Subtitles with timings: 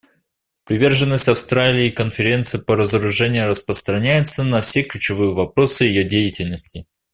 [0.63, 6.87] Приверженность Австралии Конференции по разоружению распространяется на все ключевые вопросы ее деятельности.